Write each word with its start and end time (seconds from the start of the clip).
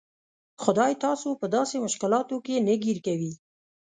خدای 0.63 0.93
تاسو 1.05 1.27
په 1.41 1.45
داسې 1.55 1.75
مشکلاتو 1.85 2.35
کې 2.45 2.55
نه 2.67 2.75
ګیر 2.83 2.97
کوي. 3.07 3.33